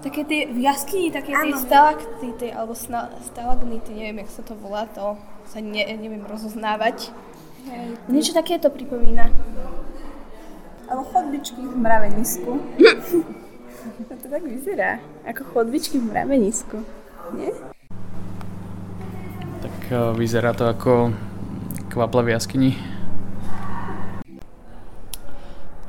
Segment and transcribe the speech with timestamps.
[0.00, 4.88] Také tie v jaskyni, také tie stalaktity, alebo sna- stalagnity, neviem, jak sa to volá,
[4.88, 5.20] to
[5.52, 7.12] sa ne, neviem rozoznávať.
[7.68, 9.28] Hej, Niečo takéto pripomína.
[10.88, 12.50] Alebo chodbičky v mravenisku.
[14.24, 16.80] to tak vyzerá, ako chodbičky v mravenisku.
[17.36, 17.52] Nie?
[19.60, 21.12] Tak uh, vyzerá to ako
[21.92, 22.72] kvapla v jaskyni.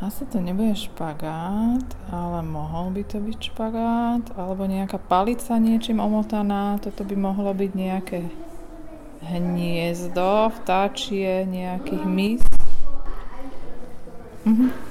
[0.01, 6.81] Asi to nebude špagát, ale mohol by to byť špagát, alebo nejaká palica niečím omotaná.
[6.81, 8.25] Toto by mohlo byť nejaké
[9.21, 12.41] hniezdo, vtáčie, nejaký hmyz.
[14.49, 14.90] Mhm.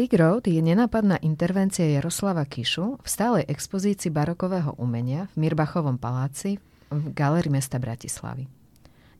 [0.00, 6.56] Dig Road je nenápadná intervencia Jaroslava Kišu v stálej expozícii barokového umenia v Mirbachovom paláci
[6.88, 8.48] v Galérii mesta Bratislavy.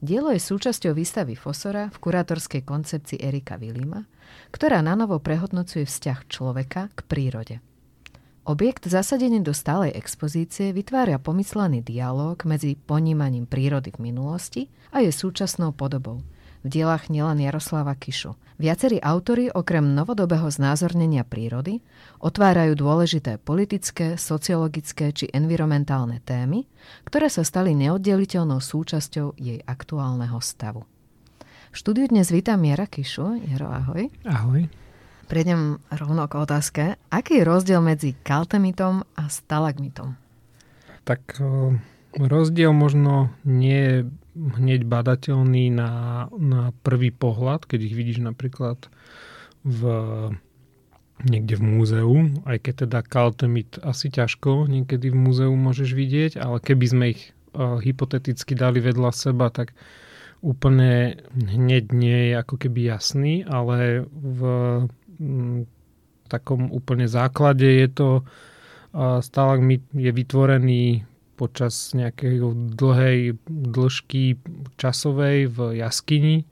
[0.00, 4.08] Dielo je súčasťou výstavy Fosora v kurátorskej koncepcii Erika Vilima,
[4.56, 7.54] ktorá nanovo prehodnocuje vzťah človeka k prírode.
[8.48, 15.12] Objekt zasadený do stálej expozície vytvára pomyslený dialog medzi ponímaním prírody v minulosti a jej
[15.12, 16.24] súčasnou podobou–
[16.60, 18.36] v dielach nielen Jaroslava Kišu.
[18.60, 21.80] Viacerí autory okrem novodobého znázornenia prírody
[22.20, 26.68] otvárajú dôležité politické, sociologické či environmentálne témy,
[27.08, 30.84] ktoré sa stali neoddeliteľnou súčasťou jej aktuálneho stavu.
[31.72, 33.40] V štúdiu dnes vítam Jara Kišu.
[33.48, 34.12] Jaro, ahoj.
[34.28, 34.68] Ahoj.
[35.30, 36.82] Prejdem rovno k otázke.
[37.08, 40.18] Aký je rozdiel medzi kaltemitom a stalagmitom?
[41.06, 41.40] Tak
[42.16, 43.96] rozdiel možno nie je
[44.34, 45.90] hneď badateľný na,
[46.34, 48.90] na prvý pohľad, keď ich vidíš napríklad
[49.66, 49.80] v,
[51.26, 52.14] niekde v múzeu,
[52.48, 57.22] aj keď teda kaltemit asi ťažko niekedy v múzeu môžeš vidieť, ale keby sme ich
[57.52, 59.76] uh, hypoteticky dali vedľa seba, tak
[60.40, 64.40] úplne hneď nie je ako keby jasný, ale v
[65.20, 65.68] m,
[66.32, 71.09] takom úplne základe je to uh, stalagmit je vytvorený
[71.40, 72.44] počas nejakej
[72.76, 74.36] dlhej dĺžky
[74.76, 76.44] časovej v jaskyni.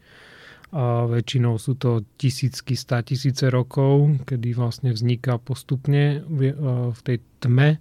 [0.72, 6.56] A väčšinou sú to tisícky, stá tisíce rokov, kedy vlastne vzniká postupne v,
[6.92, 7.76] v tej tme.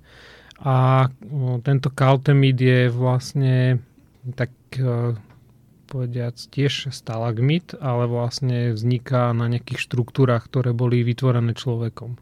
[0.59, 1.07] A
[1.63, 3.79] tento kaltemid je vlastne
[4.35, 4.51] tak
[5.87, 12.19] povediac tiež stalagmit, ale vlastne vzniká na nejakých štruktúrach, ktoré boli vytvorené človekom.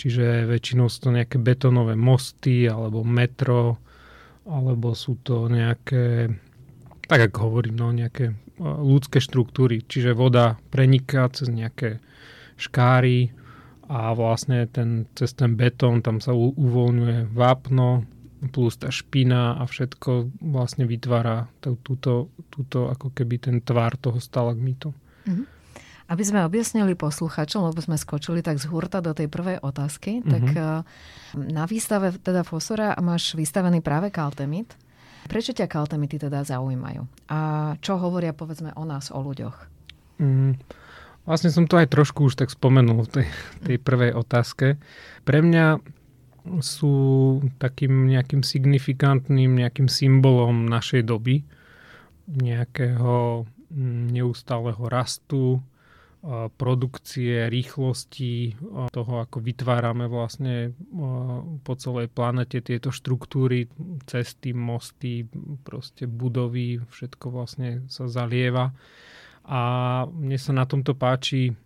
[0.00, 3.78] Čiže väčšinou sú to nejaké betonové mosty alebo metro,
[4.48, 6.32] alebo sú to nejaké,
[7.06, 12.00] tak ako hovorím, no, nejaké ľudské štruktúry, čiže voda preniká cez nejaké
[12.60, 13.32] škáry
[13.88, 18.04] a vlastne ten, cez ten betón tam sa uvoľňuje vápno
[18.52, 24.96] plus tá špina a všetko vlastne vytvára túto, túto ako keby ten tvár toho stalagmitu.
[25.28, 25.59] Mm-hmm.
[26.10, 30.30] Aby sme objasnili posluchačom, lebo sme skočili tak z hurta do tej prvej otázky, mm-hmm.
[30.30, 30.66] tak eh,
[31.38, 34.74] na výstave teda Fosora máš vystavený práve kaltemit.
[35.30, 37.06] Prečo ťa kaltemity teda zaujímajú?
[37.30, 37.38] A
[37.78, 39.54] čo hovoria povedzme o nás, o ľuďoch?
[40.18, 40.58] Mm,
[41.22, 43.26] vlastne som to aj trošku už tak spomenul v tej,
[43.62, 44.82] tej prvej otázke.
[45.22, 45.78] Pre mňa
[46.64, 46.96] sú
[47.60, 51.44] takým nejakým signifikantným nejakým symbolom našej doby,
[52.26, 55.60] nejakého mm, neustáleho rastu,
[56.60, 58.52] produkcie, rýchlosti,
[58.92, 60.76] toho, ako vytvárame vlastne
[61.64, 63.72] po celej planete tieto štruktúry,
[64.04, 65.24] cesty, mosty,
[65.64, 68.76] proste budovy, všetko vlastne sa zalieva.
[69.48, 69.60] A
[70.12, 71.56] mne sa na tomto páči,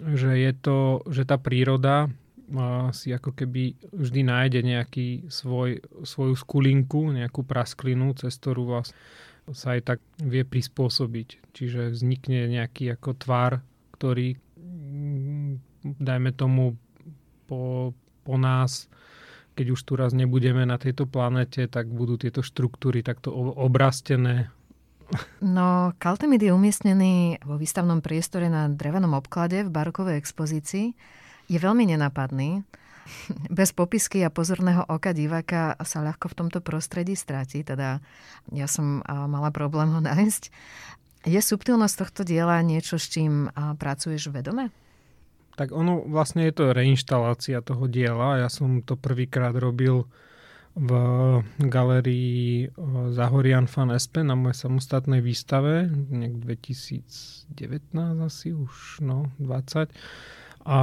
[0.00, 2.08] že je to, že tá príroda
[2.96, 8.96] si ako keby vždy nájde nejaký svoj, svoju skulinku, nejakú prasklinu, cez ktorú vlastne
[9.52, 11.52] sa aj tak vie prispôsobiť.
[11.52, 13.60] Čiže vznikne nejaký ako tvar
[13.98, 15.52] ktorý, mm,
[15.98, 16.78] dajme tomu,
[17.50, 17.90] po,
[18.22, 18.86] po nás,
[19.58, 24.54] keď už tu raz nebudeme na tejto planete, tak budú tieto štruktúry takto obrastené.
[25.40, 30.92] No, Kaltemid je umiestnený vo výstavnom priestore na drevenom obklade v barokovej expozícii.
[31.48, 32.62] Je veľmi nenápadný.
[33.58, 38.04] Bez popisky a pozorného oka diváka sa ľahko v tomto prostredí stráti, teda
[38.52, 40.52] ja som mala problém ho nájsť.
[41.28, 44.72] Je subtilnosť tohto diela niečo, s čím pracuješ vedome?
[45.58, 48.38] tak ono vlastne je to reinštalácia toho diela.
[48.38, 50.06] Ja som to prvýkrát robil
[50.78, 50.92] v
[51.58, 52.70] galerii
[53.10, 57.90] Zahorian fan SP na mojej samostatnej výstave, nejak 2019
[58.22, 59.90] asi už, no 20.
[60.68, 60.80] A,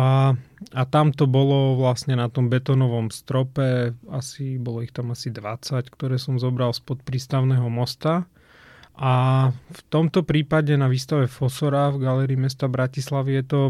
[0.75, 5.87] a tam to bolo vlastne na tom betonovom strope, asi bolo ich tam asi 20,
[5.87, 8.27] ktoré som zobral spod prístavného mosta.
[8.95, 9.13] A
[9.51, 13.61] v tomto prípade na výstave Fosora v galerii mesta Bratislavy je to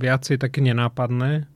[0.00, 1.48] viacej také nenápadné,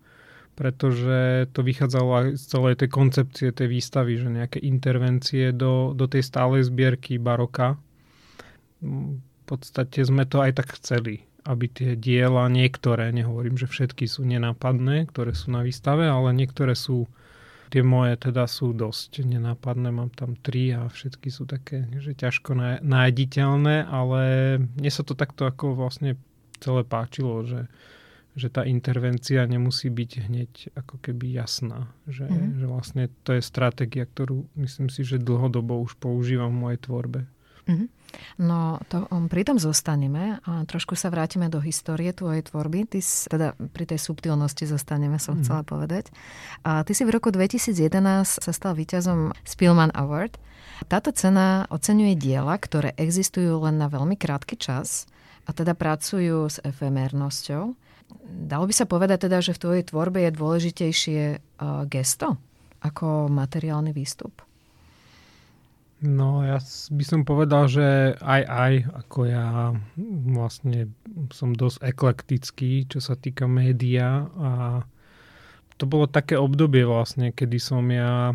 [0.56, 6.04] pretože to vychádzalo aj z celej tej koncepcie tej výstavy, že nejaké intervencie do, do
[6.08, 7.80] tej stálej zbierky baroka.
[8.80, 14.24] V podstate sme to aj tak chceli, aby tie diela, niektoré, nehovorím, že všetky sú
[14.24, 17.08] nenápadné, ktoré sú na výstave, ale niektoré sú,
[17.72, 22.52] tie moje teda sú dosť nenápadné, mám tam tri a všetky sú také, že ťažko
[22.84, 24.22] nájditeľné, ale
[24.76, 26.20] mne sa to takto ako vlastne
[26.60, 27.72] celé páčilo, že
[28.32, 31.92] že tá intervencia nemusí byť hneď ako keby jasná.
[32.08, 32.52] Že, mm-hmm.
[32.56, 37.20] že vlastne to je stratégia, ktorú myslím si, že dlhodobo už používam v mojej tvorbe.
[37.68, 37.88] Mm-hmm.
[38.40, 42.88] No, to, um, pri tom zostaneme a trošku sa vrátime do histórie tvojej tvorby.
[42.88, 45.44] Ty, teda pri tej subtilnosti zostaneme, som mm-hmm.
[45.44, 46.08] chcela povedať.
[46.64, 47.76] A ty si v roku 2011
[48.42, 50.36] sa stal víťazom Spielman Award.
[50.90, 55.06] Táto cena oceňuje diela, ktoré existujú len na veľmi krátky čas
[55.46, 57.74] a teda pracujú s efemérnosťou.
[58.22, 62.36] Dalo by sa povedať teda, že v tvojej tvorbe je dôležitejšie uh, gesto
[62.82, 64.42] ako materiálny výstup?
[66.02, 66.58] No ja
[66.90, 68.72] by som povedal, že aj aj,
[69.06, 69.70] ako ja
[70.34, 70.90] vlastne
[71.30, 74.82] som dosť eklektický, čo sa týka média a
[75.78, 78.34] to bolo také obdobie vlastne, kedy som ja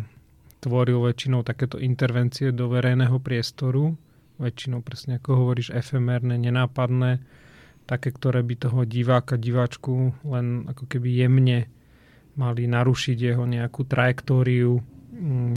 [0.64, 4.00] tvoril väčšinou takéto intervencie do verejného priestoru,
[4.40, 7.20] väčšinou presne ako hovoríš, efemérne, nenápadné,
[7.84, 11.68] také, ktoré by toho diváka, diváčku len ako keby jemne
[12.32, 14.80] mali narušiť jeho nejakú trajektóriu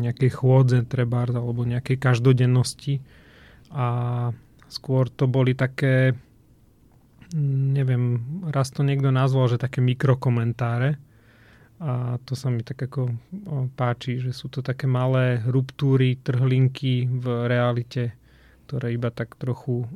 [0.01, 2.99] nejakej chôdze treba, alebo nejakej každodennosti.
[3.71, 3.87] A
[4.67, 6.17] skôr to boli také,
[7.31, 8.03] mm, neviem,
[8.49, 10.97] raz to niekto nazval, že také mikrokomentáre.
[11.81, 13.09] A to sa mi tak ako
[13.73, 18.13] páči, že sú to také malé ruptúry, trhlinky v realite,
[18.69, 19.89] ktoré iba tak trochu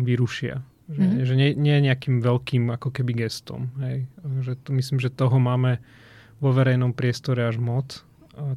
[0.00, 1.26] vyrušia že, mm-hmm.
[1.26, 3.74] že nie, nie nejakým veľkým ako keby gestom.
[3.82, 4.06] Hej.
[4.46, 5.82] Že to, myslím, že toho máme
[6.38, 8.06] vo verejnom priestore až moc,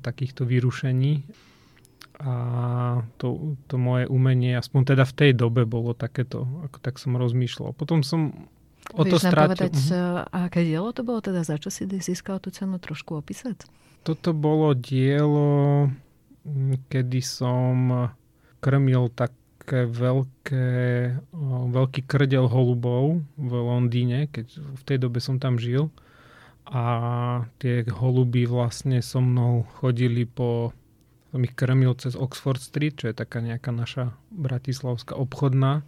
[0.01, 1.23] takýchto vyrušení.
[2.19, 2.33] A
[3.15, 7.71] to, to moje umenie, aspoň teda v tej dobe bolo takéto, ako tak som rozmýšľal.
[7.71, 8.51] Potom som
[8.91, 9.55] o to strátil.
[9.55, 10.27] povedať, uh-huh.
[10.27, 13.63] aké dielo to bolo teda, za čo si získal tú cenu, trošku opísať?
[14.03, 15.87] Toto bolo dielo,
[16.91, 18.11] kedy som
[18.59, 19.31] krmil tak
[19.69, 20.69] také veľké,
[21.69, 25.93] veľký krdel holubov v Londýne, keď v tej dobe som tam žil.
[26.69, 26.83] A
[27.57, 30.71] tie holuby vlastne so mnou chodili po
[31.29, 35.85] som ich krmil cez Oxford Street, čo je taká nejaká naša bratislavská obchodná.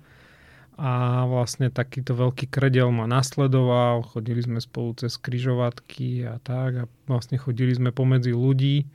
[0.78, 6.83] A vlastne takýto veľký krdel ma nasledoval, chodili sme spolu cez kryžovatky a tak a
[7.10, 8.86] vlastne chodili sme pomedzi ľudí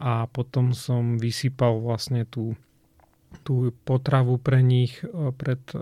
[0.00, 2.56] a potom som vysypal vlastne tú
[3.42, 5.80] tú potravu pre nich, e, pred e,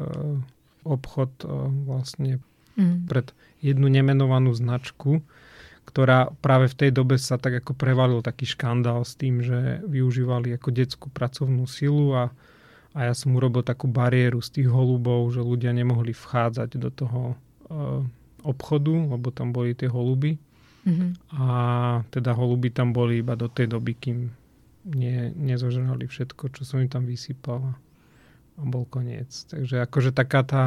[0.84, 1.48] obchod e,
[1.86, 2.32] vlastne
[2.78, 3.08] mm.
[3.08, 3.30] pred
[3.64, 5.24] jednu nemenovanú značku,
[5.84, 10.52] ktorá práve v tej dobe sa tak ako prevalil taký škandál s tým, že využívali
[10.56, 12.32] ako detskú pracovnú silu a,
[12.96, 17.22] a ja som urobil takú bariéru z tých holubov, že ľudia nemohli vchádzať do toho
[17.68, 18.00] uh,
[18.44, 20.40] obchodu, lebo tam boli tie holuby.
[20.84, 21.10] Mm-hmm.
[21.40, 21.46] A
[22.12, 24.28] teda holuby tam boli iba do tej doby, kým
[24.84, 27.72] nie, nezožrali všetko, čo som im tam vysypal
[28.60, 29.32] a bol koniec.
[29.48, 30.64] Takže akože taká tá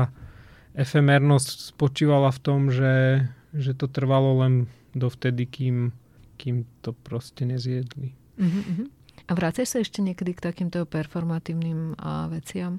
[0.78, 4.54] efemernosť spočívala v tom, že, že to trvalo len
[4.94, 5.92] dovtedy, kým,
[6.38, 8.14] kým to proste nezjedli.
[8.38, 8.86] Uh-huh,
[9.26, 12.78] A vrácaš sa ešte niekedy k takýmto performatívnym a, veciam?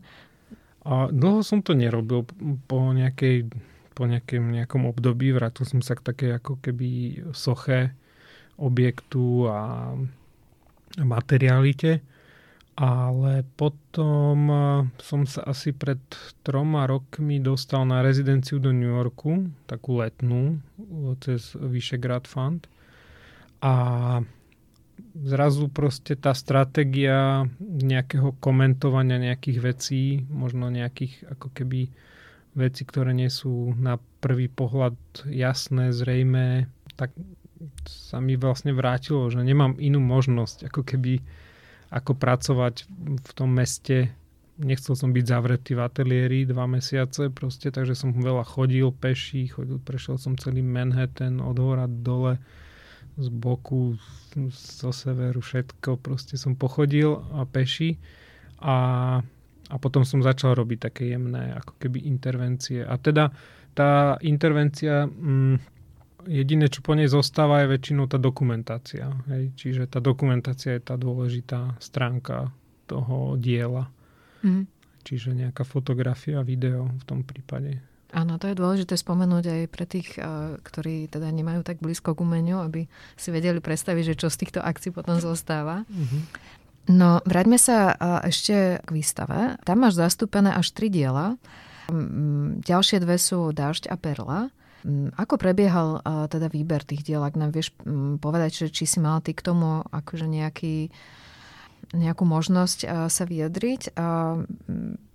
[0.87, 2.25] A dlho som to nerobil
[2.71, 3.51] po nejakej
[3.99, 5.35] po nejakém, nejakom období.
[5.35, 6.89] Vrátil som sa k takej ako keby
[7.35, 7.91] soche
[8.55, 9.91] objektu a
[11.03, 12.07] materialite.
[12.79, 14.63] Ale potom eh,
[15.03, 15.99] som sa asi pred
[16.47, 20.63] troma rokmi dostal na rezidenciu do New Yorku, takú letnú,
[21.19, 22.71] cez Vyšegrad Fund.
[23.59, 23.75] A
[25.19, 31.91] zrazu proste tá stratégia nejakého komentovania nejakých vecí, možno nejakých ako keby
[32.55, 34.95] veci, ktoré nie sú na prvý pohľad
[35.31, 37.15] jasné, zrejmé, tak
[37.87, 41.23] sa mi vlastne vrátilo, že nemám inú možnosť ako keby
[41.89, 42.85] ako pracovať
[43.25, 44.13] v tom meste
[44.59, 49.79] nechcel som byť zavretý v ateliéri dva mesiace proste, takže som veľa chodil peší, chodil,
[49.79, 52.43] prešiel som celý Manhattan od hora dole,
[53.19, 53.99] z boku,
[54.55, 57.99] zo severu, všetko proste som pochodil a peší
[58.63, 58.77] a,
[59.71, 62.87] a potom som začal robiť také jemné ako keby intervencie.
[62.87, 63.35] A teda
[63.75, 65.78] tá intervencia, mm,
[66.27, 69.13] jediné, čo po nej zostáva, je väčšinou tá dokumentácia.
[69.31, 69.55] Hej?
[69.55, 72.51] Čiže tá dokumentácia je tá dôležitá stránka
[72.89, 73.93] toho diela.
[74.43, 74.67] Mm.
[75.05, 77.81] Čiže nejaká fotografia, video v tom prípade.
[78.09, 80.17] Áno, to je dôležité spomenúť aj pre tých,
[80.65, 82.89] ktorí teda nemajú tak blízko k umeniu, aby
[83.21, 85.85] si vedeli predstaviť, že čo z týchto akcií potom zostáva.
[85.85, 86.23] Mm-hmm.
[86.89, 87.93] No, vráťme sa
[88.25, 89.61] ešte k výstave.
[89.61, 91.37] Tam máš zastúpené až tri diela.
[92.65, 94.49] Ďalšie dve sú Dážď a Perla.
[95.19, 97.75] Ako prebiehal teda výber tých diel, ak nám vieš
[98.23, 100.91] povedať, že či si mal ty k tomu akože nejaký
[101.89, 103.97] nejakú možnosť sa vyjadriť.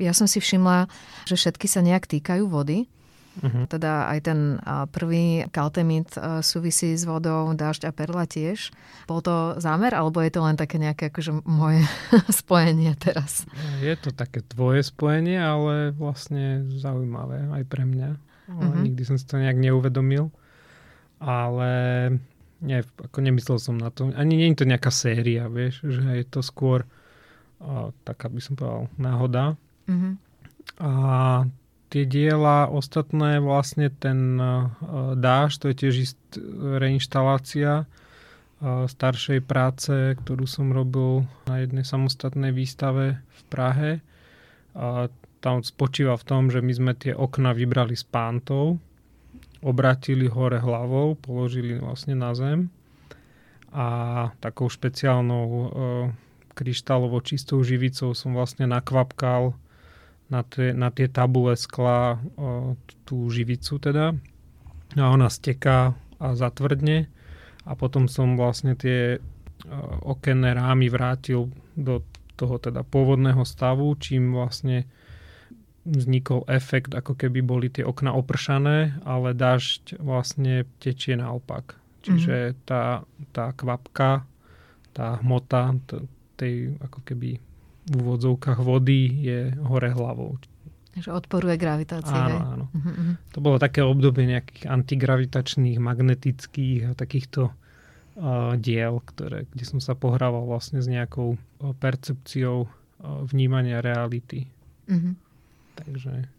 [0.01, 0.89] Ja som si všimla,
[1.29, 2.89] že všetky sa nejak týkajú vody.
[3.33, 3.65] Uh-huh.
[3.65, 4.39] Teda aj ten
[4.93, 6.13] prvý kaltemit
[6.45, 8.69] súvisí s vodou, dážď a perla tiež.
[9.09, 11.81] Bol to zámer, alebo je to len také nejaké akože moje
[12.41, 13.45] spojenie teraz?
[13.81, 18.09] Je to také tvoje spojenie, ale vlastne zaujímavé aj pre mňa.
[18.49, 18.83] Uh-huh.
[18.83, 20.33] Nikdy som si to nejak neuvedomil.
[21.23, 21.71] Ale
[22.63, 24.11] nie, ako nemyslel som na to.
[24.15, 26.87] Ani nie je to nejaká séria, vieš, že je to skôr
[27.63, 29.43] uh, taká by som povedal náhoda.
[29.87, 30.13] Mm-hmm.
[30.79, 30.91] A
[31.91, 34.71] tie diela ostatné, vlastne ten uh,
[35.15, 36.19] dáž, to je tiež ist,
[36.79, 43.91] reinštalácia uh, staršej práce, ktorú som robil na jednej samostatnej výstave v Prahe.
[44.73, 45.11] A
[45.43, 48.79] tam spočíva v tom, že my sme tie okna vybrali z pántov,
[49.59, 52.71] obratili hore hlavou, položili vlastne na zem
[53.73, 53.87] a
[54.39, 55.65] takou špeciálnou e,
[56.53, 59.57] kryštálovo čistou živicou som vlastne nakvapkal
[60.29, 62.17] na tie, na tie tabule skla e,
[63.03, 64.15] tú živicu teda.
[64.93, 67.09] A ona steká a zatvrdne.
[67.65, 69.19] A potom som vlastne tie e,
[70.05, 72.05] okenné rámy vrátil do
[72.37, 74.85] toho teda pôvodného stavu, čím vlastne
[75.83, 81.75] vznikol efekt, ako keby boli tie okna opršané, ale dažď vlastne tečie naopak.
[82.03, 82.63] Čiže mm-hmm.
[82.67, 84.27] tá, tá kvapka,
[84.95, 86.03] tá hmota t-
[86.35, 87.39] tej ako keby
[87.83, 90.39] v úvodzovkách vody je hore hlavou.
[90.93, 92.15] Že odporuje gravitácii.
[92.15, 92.65] Áno, áno.
[92.71, 93.33] Mm-hmm.
[93.33, 99.97] To bolo také obdobie nejakých antigravitačných, magnetických a takýchto uh, diel, ktoré, kde som sa
[99.97, 102.69] pohrával vlastne s nejakou uh, percepciou uh,
[103.25, 104.47] vnímania reality.
[104.87, 105.13] Mm-hmm.
[105.73, 106.29] Takže,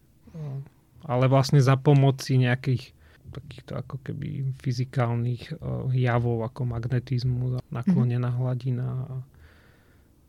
[1.04, 2.94] ale vlastne za pomoci nejakých
[3.34, 5.58] takýchto ako keby fyzikálnych
[5.90, 8.38] javov ako magnetizmu, naklonená mhm.
[8.38, 8.88] hladina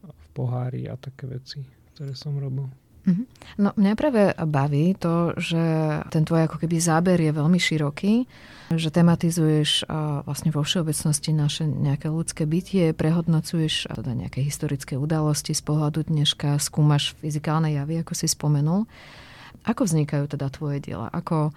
[0.05, 1.61] v pohári a také veci,
[1.93, 2.69] ktoré som robil.
[3.05, 3.23] Mhm.
[3.61, 5.63] No mňa práve baví to, že
[6.09, 8.25] ten tvoj ako keby záber je veľmi široký,
[8.73, 9.85] že tematizuješ
[10.25, 16.57] vlastne vo všeobecnosti naše nejaké ľudské bytie, prehodnocuješ teda nejaké historické udalosti z pohľadu dneška,
[16.57, 18.89] skúmaš fyzikálne javy, ako si spomenul.
[19.69, 21.13] Ako vznikajú teda tvoje diela?
[21.13, 21.53] Ako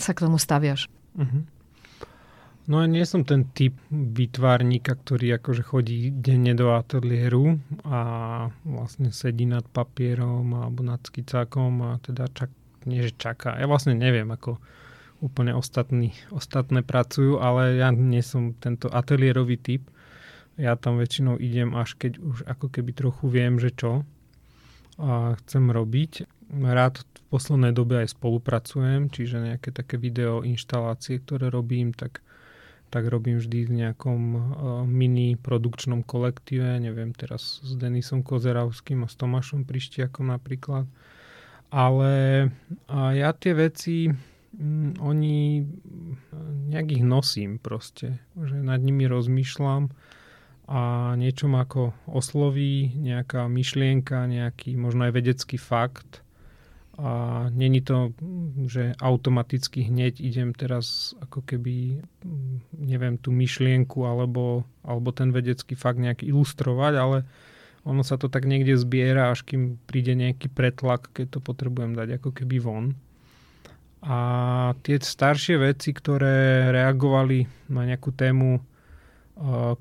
[0.00, 0.88] sa k tomu staviaš?
[1.16, 1.44] Uh-huh.
[2.66, 8.00] No ja nie som ten typ vytvárnika, ktorý akože chodí denne do ateliéru a
[8.66, 12.50] vlastne sedí nad papierom alebo nad skicákom a teda čak,
[12.82, 13.54] nie že čaká.
[13.54, 14.58] Ja vlastne neviem, ako
[15.22, 19.86] úplne ostatní, ostatné pracujú, ale ja nie som tento ateliérový typ.
[20.58, 24.02] Ja tam väčšinou idem až keď už ako keby trochu viem, že čo
[24.98, 26.26] a chcem robiť.
[26.50, 32.26] Rád v poslednej dobe aj spolupracujem, čiže nejaké také video inštalácie, ktoré robím, tak
[32.90, 34.40] tak robím vždy v nejakom uh,
[34.86, 40.86] mini produkčnom kolektíve, neviem teraz s Denisom Kozeravským a s Tomášom Prištiakom napríklad.
[41.70, 42.46] Ale
[42.90, 45.66] uh, ja tie veci, um, oni
[46.70, 49.90] nejak ich nosím proste, že nad nimi rozmýšľam
[50.66, 56.25] a niečo ma ako osloví, nejaká myšlienka, nejaký možno aj vedecký fakt
[56.96, 58.16] a není to,
[58.64, 62.00] že automaticky hneď idem teraz ako keby,
[62.72, 67.18] neviem, tú myšlienku alebo, alebo ten vedecký fakt nejak ilustrovať, ale
[67.84, 72.16] ono sa to tak niekde zbiera, až kým príde nejaký pretlak, keď to potrebujem dať
[72.16, 72.96] ako keby von.
[74.00, 74.18] A
[74.80, 78.58] tie staršie veci, ktoré reagovali na nejakú tému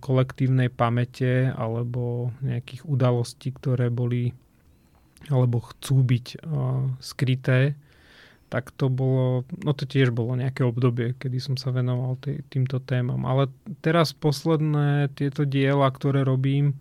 [0.04, 4.36] kolektívnej pamäte alebo nejakých udalostí, ktoré boli
[5.30, 7.74] alebo chcú byť uh, skryté,
[8.50, 12.78] tak to bolo, no to tiež bolo nejaké obdobie, kedy som sa venoval tý, týmto
[12.78, 13.26] témam.
[13.26, 13.50] Ale
[13.82, 16.78] teraz posledné tieto diela, ktoré robím,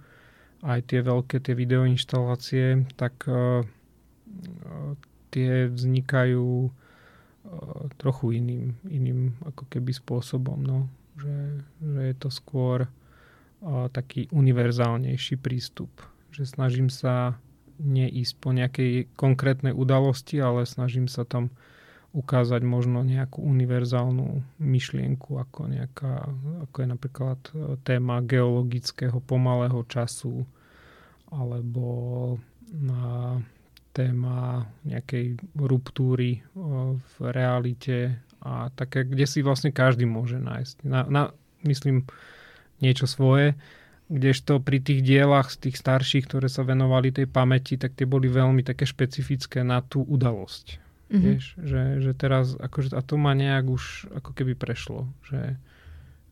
[0.65, 3.65] aj tie veľké tie videoinštalácie, tak uh,
[5.33, 6.71] tie vznikajú
[8.01, 10.65] trochu iným, iným ako keby spôsobom.
[10.65, 10.89] No.
[11.21, 11.37] Že,
[11.83, 12.89] že je to skôr
[13.93, 15.91] taký univerzálnejší prístup.
[16.33, 17.37] Že snažím sa
[17.81, 21.50] neísť po nejakej konkrétnej udalosti, ale snažím sa tam
[22.14, 26.31] ukázať možno nejakú univerzálnu myšlienku, ako, nejaká,
[26.71, 27.52] ako je napríklad e,
[27.83, 30.47] téma geologického pomalého času,
[31.35, 31.87] alebo
[32.71, 33.43] na
[33.90, 36.40] téma nejakej ruptúry e,
[36.95, 40.87] v realite a také, kde si vlastne každý môže nájsť.
[40.87, 41.23] Na, na,
[41.66, 42.07] myslím,
[42.78, 43.59] niečo svoje,
[44.08, 48.28] kdežto pri tých dielach z tých starších, ktoré sa venovali tej pamäti, tak tie boli
[48.28, 50.76] veľmi také špecifické na tú udalosť.
[51.08, 51.23] Mm-hmm.
[51.25, 55.56] Vieš, že, že teraz, akože, a to ma nejak už ako keby prešlo, že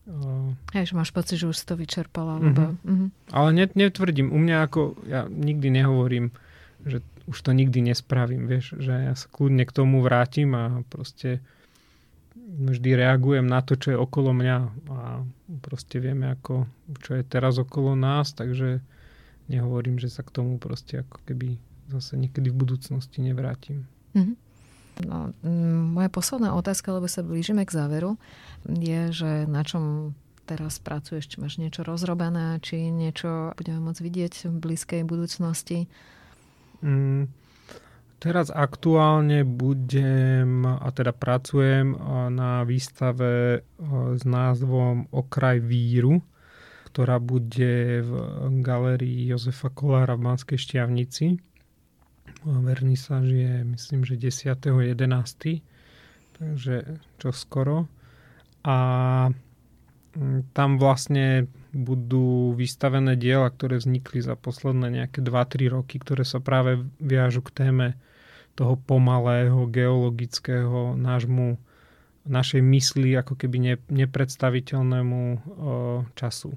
[0.03, 2.35] Uh, Hej, že máš pocit, že už si to vyčerpala.
[2.35, 2.91] Lebo, uh-huh.
[2.91, 3.09] Uh-huh.
[3.31, 6.35] Ale net, netvrdím, u mňa ako, ja nikdy nehovorím,
[6.83, 11.39] že už to nikdy nespravím, vieš, že ja sa kľudne k tomu vrátim a proste
[12.43, 14.57] vždy reagujem na to, čo je okolo mňa
[14.91, 15.23] a
[15.63, 16.67] proste vieme, ako,
[17.01, 18.83] čo je teraz okolo nás, takže
[19.47, 21.55] nehovorím, že sa k tomu proste ako keby
[21.91, 23.87] zase niekedy v budúcnosti nevrátim.
[24.13, 24.35] Mm-hmm.
[25.09, 25.33] No,
[25.89, 28.21] moja posledná otázka, lebo sa blížime k záveru,
[28.69, 30.13] je, že na čom
[30.45, 35.89] teraz pracuješ, či máš niečo rozrobené, či niečo budeme môcť vidieť v blízkej budúcnosti?
[36.83, 37.25] Mm,
[38.23, 41.91] teraz aktuálne budem, a teda pracujem
[42.31, 43.67] na výstave
[44.15, 46.23] s názvom Okraj víru,
[46.87, 48.11] ktorá bude v
[48.63, 51.35] galerii Jozefa Kolára v Banskej Štiavnici
[52.43, 55.63] Vernisáž je myslím, že 10.11.
[56.33, 56.75] Takže
[57.19, 57.87] čo skoro.
[58.63, 58.77] A
[60.53, 66.85] tam vlastne budú vystavené diela, ktoré vznikli za posledné nejaké 2-3 roky, ktoré sa práve
[67.01, 67.87] viažu k téme
[68.53, 71.57] toho pomalého geologického nášmu,
[72.23, 75.37] našej mysli ako keby ne, nepredstaviteľnému o,
[76.15, 76.55] času.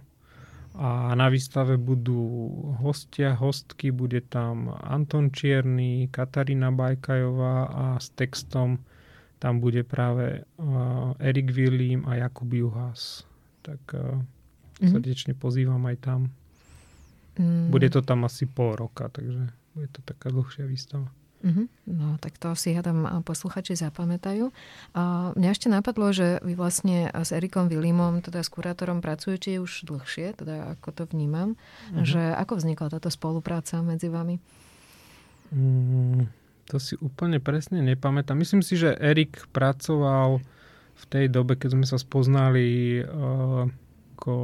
[0.76, 2.52] A na výstave budú
[2.84, 8.84] hostia, hostky, bude tam Anton Čierny, Katarína Bajkajová a s textom
[9.40, 13.24] tam bude práve uh, Erik Willim a Jakub Juhas.
[13.64, 14.90] Tak uh, mm-hmm.
[14.92, 16.20] srdečne pozývam aj tam.
[17.36, 17.68] Mm.
[17.68, 21.12] Bude to tam asi pol roka, takže bude to taká dlhšia výstava.
[21.44, 21.68] Uh-huh.
[21.84, 24.48] No, tak to si hádam posluchači zapamätajú.
[24.96, 29.84] A mňa ešte napadlo, že vy vlastne s Erikom Vilimom, teda s kurátorom pracujete už
[29.84, 32.02] dlhšie, teda ako to vnímam, uh-huh.
[32.02, 34.40] že ako vznikla táto spolupráca medzi vami?
[35.52, 36.26] Mm,
[36.66, 38.34] to si úplne presne nepamätám.
[38.34, 40.42] Myslím si, že Erik pracoval
[40.96, 43.68] v tej dobe, keď sme sa spoznali uh,
[44.16, 44.34] ako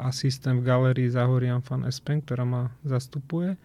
[0.00, 3.60] asistent v galerii Zahorian fan Espen, ktorá ma zastupuje.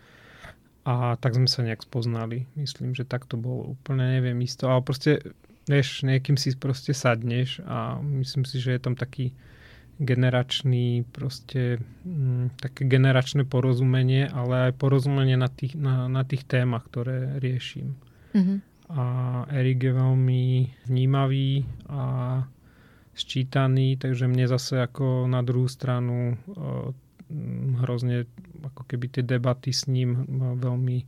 [0.85, 2.45] A tak sme sa nejak spoznali.
[2.53, 4.69] Myslím, že tak to bolo úplne, neviem isto.
[4.69, 5.33] Ale proste,
[5.65, 9.33] vieš, niekým si proste sadneš a myslím si, že je tam taký
[9.97, 16.43] generačný, proste m, mm, také generačné porozumenie, ale aj porozumenie na tých, na, na tých
[16.45, 17.95] témach, ktoré riešim.
[18.35, 18.57] Mm-hmm.
[18.93, 19.03] A
[19.49, 20.43] Erik je veľmi
[20.85, 22.43] vnímavý a
[23.15, 26.35] sčítaný, takže mne zase ako na druhú stranu
[27.81, 28.29] hrozne
[28.61, 30.25] ako keby tie debaty s ním
[30.61, 31.05] veľmi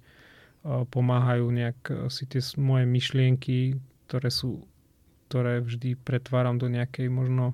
[0.67, 3.77] pomáhajú nejak si tie moje myšlienky,
[4.09, 4.65] ktoré sú,
[5.29, 7.53] ktoré vždy pretváram do nejakej možno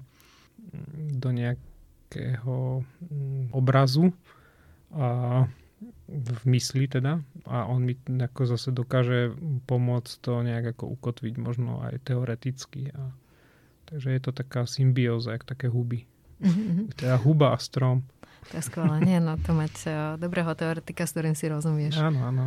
[1.14, 2.82] do nejakého
[3.52, 4.16] obrazu
[4.96, 5.44] a
[6.08, 9.36] v mysli teda a on mi ako zase dokáže
[9.68, 13.12] pomôcť to nejak ako ukotviť možno aj teoreticky a
[13.84, 16.08] takže je to taká symbióza, jak také huby.
[16.40, 16.96] Mm-hmm.
[16.96, 18.08] Teda huba a strom.
[18.52, 18.96] To je skvelé.
[19.06, 21.96] Nie, no to mať uh, dobrého teoretika, s ktorým si rozumieš.
[22.00, 22.44] Áno, áno.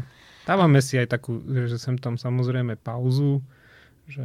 [0.47, 3.43] Dávame si aj takú, že sem tam samozrejme pauzu,
[4.07, 4.23] že,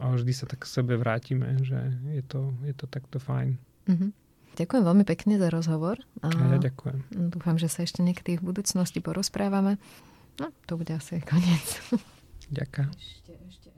[0.00, 1.76] ale vždy sa tak k sebe vrátime, že
[2.08, 3.60] je to, je to takto fajn.
[3.84, 4.10] Mm-hmm.
[4.56, 6.00] Ďakujem veľmi pekne za rozhovor.
[6.24, 7.28] A ja ďakujem.
[7.28, 9.76] Dúfam, že sa ešte niekedy v budúcnosti porozprávame.
[10.40, 11.84] No, to bude asi koniec.
[12.48, 12.88] Ďakujem.
[12.96, 13.75] Ešte, ešte, ešte.